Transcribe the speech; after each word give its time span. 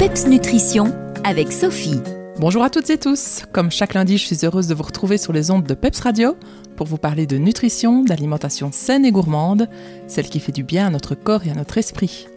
PEPS 0.00 0.28
Nutrition 0.28 0.94
avec 1.24 1.52
Sophie. 1.52 2.00
Bonjour 2.38 2.62
à 2.62 2.70
toutes 2.70 2.88
et 2.88 2.96
tous. 2.96 3.42
Comme 3.52 3.70
chaque 3.70 3.92
lundi, 3.92 4.16
je 4.16 4.24
suis 4.24 4.46
heureuse 4.46 4.66
de 4.66 4.72
vous 4.72 4.82
retrouver 4.82 5.18
sur 5.18 5.34
les 5.34 5.50
ondes 5.50 5.66
de 5.66 5.74
PEPS 5.74 6.00
Radio 6.00 6.36
pour 6.74 6.86
vous 6.86 6.96
parler 6.96 7.26
de 7.26 7.36
nutrition, 7.36 8.02
d'alimentation 8.02 8.70
saine 8.72 9.04
et 9.04 9.12
gourmande, 9.12 9.68
celle 10.06 10.30
qui 10.30 10.40
fait 10.40 10.52
du 10.52 10.62
bien 10.62 10.86
à 10.86 10.90
notre 10.90 11.14
corps 11.14 11.46
et 11.46 11.50
à 11.50 11.54
notre 11.54 11.76
esprit. 11.76 12.28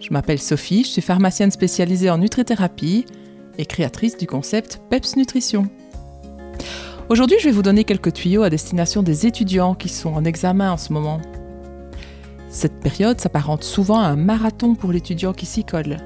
Je 0.00 0.12
m'appelle 0.12 0.38
Sophie, 0.38 0.84
je 0.84 0.90
suis 0.90 1.00
pharmacienne 1.00 1.50
spécialisée 1.50 2.10
en 2.10 2.18
nutrithérapie 2.18 3.06
et 3.56 3.64
créatrice 3.64 4.18
du 4.18 4.26
concept 4.26 4.78
PEPS 4.90 5.16
Nutrition. 5.16 5.66
Aujourd'hui, 7.08 7.38
je 7.40 7.46
vais 7.46 7.52
vous 7.52 7.62
donner 7.62 7.84
quelques 7.84 8.12
tuyaux 8.12 8.42
à 8.42 8.50
destination 8.50 9.02
des 9.02 9.24
étudiants 9.24 9.74
qui 9.74 9.88
sont 9.88 10.12
en 10.12 10.26
examen 10.26 10.72
en 10.72 10.76
ce 10.76 10.92
moment. 10.92 11.22
Cette 12.50 12.80
période 12.80 13.18
s'apparente 13.18 13.64
souvent 13.64 13.98
à 13.98 14.08
un 14.08 14.16
marathon 14.16 14.74
pour 14.74 14.92
l'étudiant 14.92 15.32
qui 15.32 15.46
s'y 15.46 15.64
colle. 15.64 15.96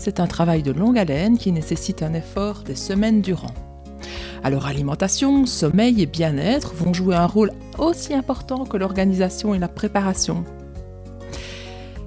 C'est 0.00 0.18
un 0.18 0.26
travail 0.26 0.62
de 0.62 0.72
longue 0.72 0.98
haleine 0.98 1.36
qui 1.36 1.52
nécessite 1.52 2.02
un 2.02 2.14
effort 2.14 2.62
des 2.64 2.74
semaines 2.74 3.20
durant. 3.20 3.52
Alors 4.42 4.64
alimentation, 4.64 5.44
sommeil 5.44 6.00
et 6.00 6.06
bien-être 6.06 6.72
vont 6.72 6.94
jouer 6.94 7.16
un 7.16 7.26
rôle 7.26 7.52
aussi 7.76 8.14
important 8.14 8.64
que 8.64 8.78
l'organisation 8.78 9.54
et 9.54 9.58
la 9.58 9.68
préparation. 9.68 10.42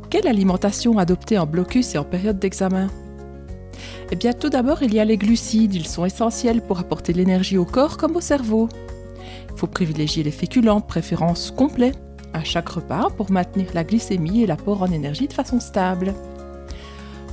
Quelle 0.09 0.27
alimentation 0.27 0.97
adopter 0.97 1.37
en 1.37 1.45
blocus 1.45 1.93
et 1.93 1.99
en 1.99 2.03
période 2.03 2.39
d'examen? 2.39 2.89
Eh 4.11 4.15
bien 4.15 4.33
tout 4.33 4.49
d'abord 4.49 4.81
il 4.81 4.91
y 4.91 4.99
a 4.99 5.05
les 5.05 5.17
glucides, 5.17 5.75
ils 5.75 5.87
sont 5.87 6.05
essentiels 6.05 6.63
pour 6.63 6.79
apporter 6.79 7.13
l'énergie 7.13 7.59
au 7.59 7.65
corps 7.65 7.97
comme 7.97 8.15
au 8.15 8.21
cerveau. 8.21 8.69
Il 9.51 9.59
faut 9.59 9.67
privilégier 9.67 10.23
les 10.23 10.31
féculents, 10.31 10.81
préférence 10.81 11.51
complet, 11.51 11.91
à 12.33 12.43
chaque 12.43 12.69
repas 12.69 13.09
pour 13.15 13.29
maintenir 13.29 13.67
la 13.75 13.83
glycémie 13.83 14.41
et 14.41 14.47
l'apport 14.47 14.81
en 14.81 14.91
énergie 14.91 15.27
de 15.27 15.33
façon 15.33 15.59
stable. 15.59 16.15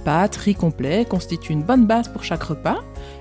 Pâtes, 0.05 0.37
riz 0.37 0.55
complet 0.55 1.05
constituent 1.05 1.53
une 1.53 1.63
bonne 1.63 1.87
base 1.87 2.09
pour 2.09 2.25
chaque 2.25 2.43
repas 2.43 2.79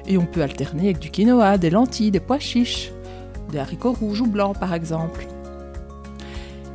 et 0.08 0.18
on 0.18 0.26
peut 0.26 0.42
alterner 0.42 0.86
avec 0.86 1.00
du 1.00 1.10
quinoa, 1.10 1.58
des 1.58 1.70
lentilles, 1.70 2.12
des 2.12 2.20
pois 2.20 2.40
chiches, 2.40 2.92
des 3.52 3.60
haricots 3.60 3.94
rouges 3.94 4.22
ou 4.22 4.28
blancs 4.28 4.58
par 4.58 4.74
exemple. 4.74 5.28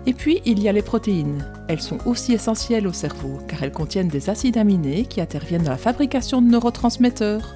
Et 0.06 0.12
puis 0.12 0.42
il 0.44 0.61
y 0.62 0.69
a 0.69 0.72
les 0.72 0.83
protéines. 0.83 1.46
Elles 1.69 1.80
sont 1.80 1.98
aussi 2.06 2.34
essentielles 2.34 2.86
au 2.86 2.92
cerveau 2.92 3.38
car 3.48 3.62
elles 3.62 3.72
contiennent 3.72 4.08
des 4.08 4.28
acides 4.28 4.58
aminés 4.58 5.06
qui 5.06 5.20
interviennent 5.20 5.62
dans 5.62 5.70
la 5.70 5.78
fabrication 5.78 6.42
de 6.42 6.48
neurotransmetteurs. 6.48 7.55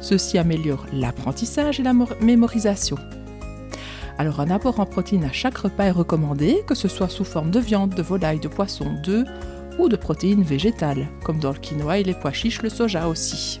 Ceci 0.00 0.38
améliore 0.38 0.86
l'apprentissage 0.92 1.78
et 1.78 1.84
la 1.84 1.94
mémorisation. 2.20 2.96
Alors 4.18 4.40
un 4.40 4.50
apport 4.50 4.80
en 4.80 4.86
protéines 4.86 5.24
à 5.24 5.32
chaque 5.32 5.58
repas 5.58 5.84
est 5.84 5.90
recommandé, 5.90 6.64
que 6.66 6.74
ce 6.74 6.88
soit 6.88 7.08
sous 7.08 7.24
forme 7.24 7.50
de 7.50 7.60
viande, 7.60 7.94
de 7.94 8.02
volaille, 8.02 8.40
de 8.40 8.48
poisson, 8.48 8.86
d'œufs 9.04 9.26
ou 9.78 9.88
de 9.88 9.96
protéines 9.96 10.42
végétales, 10.42 11.08
comme 11.24 11.38
dans 11.38 11.52
le 11.52 11.58
quinoa 11.58 11.98
et 11.98 12.04
les 12.04 12.14
pois 12.14 12.32
chiches, 12.32 12.62
le 12.62 12.68
soja 12.68 13.08
aussi. 13.08 13.60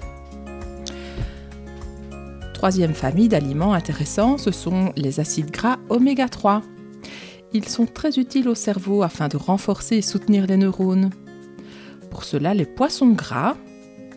Troisième 2.54 2.94
famille 2.94 3.28
d'aliments 3.28 3.74
intéressants, 3.74 4.38
ce 4.38 4.50
sont 4.50 4.92
les 4.96 5.20
acides 5.20 5.50
gras 5.50 5.78
oméga 5.90 6.28
3. 6.28 6.62
Ils 7.52 7.68
sont 7.68 7.86
très 7.86 8.18
utiles 8.18 8.48
au 8.48 8.54
cerveau 8.54 9.02
afin 9.02 9.28
de 9.28 9.36
renforcer 9.36 9.96
et 9.96 10.02
soutenir 10.02 10.46
les 10.46 10.56
neurones. 10.56 11.10
Pour 12.10 12.24
cela, 12.24 12.54
les 12.54 12.64
poissons 12.64 13.10
gras, 13.10 13.56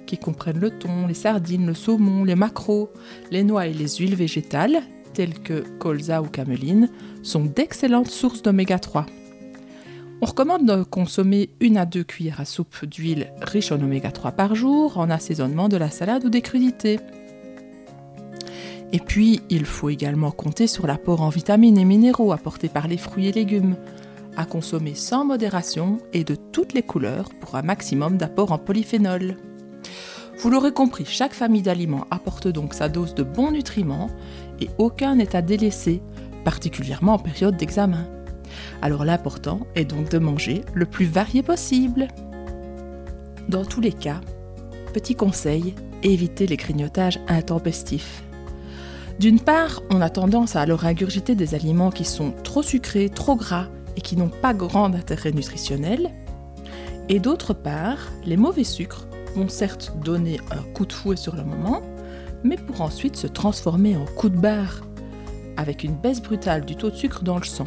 qui 0.06 0.18
comprennent 0.18 0.60
le 0.60 0.72
thon, 0.72 1.06
les 1.08 1.14
sardines, 1.14 1.68
le 1.68 1.74
saumon, 1.74 2.24
les 2.24 2.36
maquereaux, 2.36 2.90
les 3.30 3.44
noix 3.44 3.68
et 3.68 3.74
les 3.74 3.98
huiles 3.98 4.16
végétales, 4.16 4.82
telles 5.14 5.38
que 5.40 5.64
colza 5.78 6.22
ou 6.22 6.26
cameline, 6.26 6.90
sont 7.22 7.44
d'excellentes 7.44 8.10
sources 8.10 8.42
d'oméga 8.42 8.80
3. 8.80 9.06
On 10.22 10.26
recommande 10.26 10.66
de 10.66 10.84
consommer 10.84 11.50
une 11.62 11.78
à 11.78 11.86
deux 11.86 12.04
cuillères 12.04 12.42
à 12.42 12.46
soupe 12.46 12.86
d'huile 12.86 13.32
riche 13.42 13.72
en 13.72 13.82
oméga 13.82 14.12
3 14.12 14.34
par 14.34 14.54
jour 14.54 14.98
en 14.98 15.10
assaisonnement 15.10 15.70
de 15.70 15.78
la 15.78 15.90
salade 15.90 16.26
ou 16.26 16.30
des 16.30 16.42
crudités. 16.42 17.00
Et 18.92 19.00
puis, 19.00 19.40
il 19.50 19.64
faut 19.66 19.88
également 19.88 20.32
compter 20.32 20.68
sur 20.68 20.88
l'apport 20.88 21.22
en 21.22 21.30
vitamines 21.30 21.78
et 21.78 21.86
minéraux 21.86 22.34
apportés 22.34 22.68
par 22.68 22.90
les 22.90 22.98
fruits 22.98 23.28
et 23.28 23.32
légumes, 23.32 23.78
à 24.36 24.44
consommer 24.44 24.94
sans 24.94 25.24
modération 25.24 26.00
et 26.12 26.26
de 26.26 26.36
toutes 26.36 26.74
les 26.74 26.84
couleurs 26.84 27.30
pour 27.40 27.56
un 27.56 27.62
maximum 27.62 28.18
d'apport 28.18 28.52
en 28.52 28.58
polyphénol. 28.58 29.38
Vous 30.40 30.50
l'aurez 30.50 30.74
compris, 30.74 31.06
chaque 31.06 31.34
famille 31.34 31.62
d'aliments 31.62 32.08
apporte 32.12 32.50
donc 32.50 32.74
sa 32.74 32.90
dose 32.90 33.16
de 33.16 33.24
bons 33.24 33.52
nutriments 33.52 34.10
et 34.60 34.68
aucun 34.80 35.16
n'est 35.16 35.36
à 35.36 35.42
délaisser, 35.42 36.02
particulièrement 36.44 37.14
en 37.14 37.20
période 37.20 37.56
d'examen. 37.56 38.19
Alors 38.82 39.06
l'important 39.06 39.62
est 39.76 39.86
donc 39.86 40.10
de 40.10 40.20
manger 40.20 40.64
le 40.74 40.86
plus 40.86 41.06
varié 41.06 41.44
possible. 41.44 42.08
Dans 43.48 43.66
tous 43.66 43.82
les 43.82 43.94
cas, 43.94 44.22
petit 44.94 45.16
conseil, 45.16 45.76
évitez 46.04 46.48
les 46.48 46.58
grignotages 46.58 47.20
intempestifs. 47.28 48.24
D'une 49.20 49.40
part, 49.40 49.82
on 49.90 50.02
a 50.02 50.10
tendance 50.10 50.56
à 50.56 50.62
alors 50.62 50.86
ingurgiter 50.86 51.36
des 51.36 51.54
aliments 51.54 51.92
qui 51.92 52.06
sont 52.06 52.34
trop 52.44 52.64
sucrés, 52.64 53.10
trop 53.10 53.36
gras 53.36 53.68
et 53.98 54.02
qui 54.02 54.16
n'ont 54.16 54.30
pas 54.30 54.54
grand 54.54 54.94
intérêt 54.94 55.34
nutritionnel. 55.34 56.12
Et 57.10 57.20
d'autre 57.20 57.54
part, 57.54 57.98
les 58.24 58.38
mauvais 58.38 58.64
sucres 58.64 59.08
vont 59.36 59.50
certes 59.50 59.94
donner 60.04 60.40
un 60.52 60.64
coup 60.74 60.86
de 60.86 60.94
fouet 60.94 61.18
sur 61.18 61.36
le 61.36 61.44
moment, 61.44 61.82
mais 62.44 62.56
pour 62.56 62.82
ensuite 62.82 63.18
se 63.18 63.28
transformer 63.28 63.98
en 63.98 64.06
coup 64.06 64.30
de 64.30 64.38
barre, 64.38 64.82
avec 65.58 65.84
une 65.84 65.96
baisse 65.96 66.22
brutale 66.22 66.64
du 66.64 66.76
taux 66.76 66.90
de 66.90 66.96
sucre 66.96 67.24
dans 67.24 67.38
le 67.38 67.44
sang. 67.44 67.66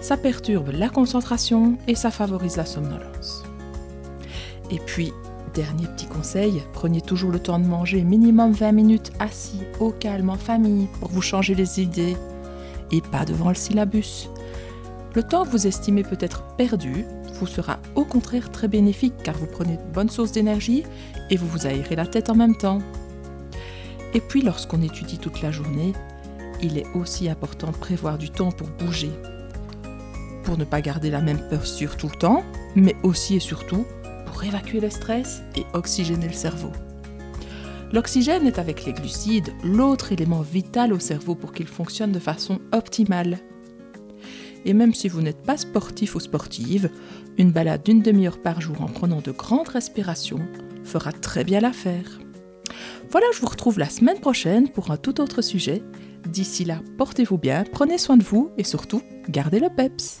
Ça 0.00 0.16
perturbe 0.16 0.70
la 0.72 0.88
concentration 0.88 1.78
et 1.88 1.94
ça 1.94 2.10
favorise 2.10 2.56
la 2.56 2.66
somnolence. 2.66 3.44
Et 4.70 4.78
puis, 4.78 5.12
dernier 5.54 5.86
petit 5.86 6.06
conseil, 6.06 6.62
prenez 6.72 7.00
toujours 7.00 7.30
le 7.30 7.38
temps 7.38 7.58
de 7.58 7.66
manger 7.66 8.02
minimum 8.02 8.52
20 8.52 8.72
minutes 8.72 9.12
assis, 9.18 9.62
au 9.80 9.90
calme, 9.90 10.30
en 10.30 10.36
famille, 10.36 10.88
pour 11.00 11.08
vous 11.08 11.22
changer 11.22 11.54
les 11.54 11.80
idées, 11.80 12.16
et 12.92 13.00
pas 13.00 13.24
devant 13.24 13.48
le 13.48 13.54
syllabus. 13.54 14.28
Le 15.14 15.22
temps 15.22 15.44
que 15.44 15.50
vous 15.50 15.66
estimez 15.66 16.02
peut-être 16.02 16.42
perdu 16.56 17.06
vous 17.34 17.46
sera 17.46 17.78
au 17.94 18.04
contraire 18.04 18.50
très 18.50 18.68
bénéfique 18.68 19.14
car 19.22 19.36
vous 19.36 19.46
prenez 19.46 19.76
de 19.76 19.92
bonnes 19.94 20.10
sources 20.10 20.32
d'énergie 20.32 20.84
et 21.30 21.36
vous 21.36 21.48
vous 21.48 21.66
aérez 21.66 21.96
la 21.96 22.06
tête 22.06 22.30
en 22.30 22.34
même 22.34 22.56
temps. 22.56 22.80
Et 24.14 24.20
puis 24.20 24.42
lorsqu'on 24.42 24.82
étudie 24.82 25.18
toute 25.18 25.42
la 25.42 25.50
journée, 25.50 25.92
il 26.62 26.78
est 26.78 26.86
aussi 26.94 27.28
important 27.28 27.70
de 27.70 27.76
prévoir 27.76 28.18
du 28.18 28.30
temps 28.30 28.52
pour 28.52 28.68
bouger. 28.68 29.10
Pour 30.46 30.56
ne 30.56 30.64
pas 30.64 30.80
garder 30.80 31.10
la 31.10 31.20
même 31.20 31.40
posture 31.50 31.96
tout 31.96 32.08
le 32.08 32.16
temps, 32.16 32.44
mais 32.76 32.94
aussi 33.02 33.34
et 33.34 33.40
surtout 33.40 33.84
pour 34.26 34.44
évacuer 34.44 34.78
le 34.78 34.90
stress 34.90 35.42
et 35.56 35.64
oxygéner 35.72 36.28
le 36.28 36.32
cerveau. 36.32 36.70
L'oxygène 37.92 38.46
est 38.46 38.60
avec 38.60 38.84
les 38.84 38.92
glucides 38.92 39.52
l'autre 39.64 40.12
élément 40.12 40.42
vital 40.42 40.92
au 40.92 41.00
cerveau 41.00 41.34
pour 41.34 41.52
qu'il 41.52 41.66
fonctionne 41.66 42.12
de 42.12 42.20
façon 42.20 42.60
optimale. 42.72 43.40
Et 44.64 44.72
même 44.72 44.94
si 44.94 45.08
vous 45.08 45.20
n'êtes 45.20 45.42
pas 45.42 45.56
sportif 45.56 46.14
ou 46.14 46.20
sportive, 46.20 46.90
une 47.38 47.50
balade 47.50 47.82
d'une 47.82 48.02
demi-heure 48.02 48.40
par 48.40 48.60
jour 48.60 48.82
en 48.82 48.86
prenant 48.86 49.20
de 49.20 49.32
grandes 49.32 49.68
respirations 49.68 50.46
fera 50.84 51.10
très 51.10 51.42
bien 51.42 51.60
l'affaire. 51.60 52.20
Voilà, 53.10 53.26
je 53.34 53.40
vous 53.40 53.48
retrouve 53.48 53.80
la 53.80 53.88
semaine 53.88 54.20
prochaine 54.20 54.68
pour 54.68 54.92
un 54.92 54.96
tout 54.96 55.20
autre 55.20 55.42
sujet. 55.42 55.82
D'ici 56.28 56.64
là, 56.64 56.80
portez-vous 56.98 57.38
bien, 57.38 57.64
prenez 57.72 57.98
soin 57.98 58.16
de 58.16 58.22
vous 58.22 58.50
et 58.58 58.64
surtout, 58.64 59.02
gardez 59.28 59.58
le 59.58 59.70
PEPS. 59.74 60.20